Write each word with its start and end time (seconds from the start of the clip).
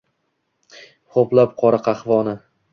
Ho’plab 1.19 1.55
qora 1.63 1.83
qahvoni 1.91 2.39